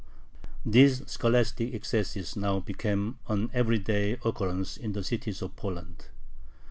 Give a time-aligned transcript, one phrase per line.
[0.65, 6.07] These scholastic excesses now became an everyday occurrence in the cities of Poland.